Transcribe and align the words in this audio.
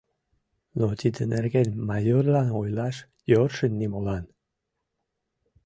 Но 0.77 0.87
тидын 0.99 1.27
нерген 1.33 1.69
майорлан 1.87 2.49
ойлаш 2.61 2.97
йӧршын 3.29 3.73
нимолан. 3.79 4.25